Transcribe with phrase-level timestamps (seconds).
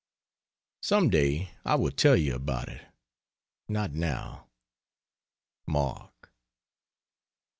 [0.81, 2.81] Some day I will tell you about it,
[3.69, 4.47] not now.
[5.67, 6.31] MARK.